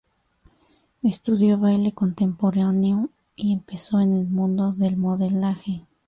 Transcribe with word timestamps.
Estudió 1.03 1.59
baile 1.59 1.91
contemporáneo 1.91 3.09
y 3.35 3.53
empezó 3.53 3.99
en 3.99 4.17
el 4.17 4.25
mundo 4.25 4.71
del 4.71 4.97
modelaje. 4.97 5.85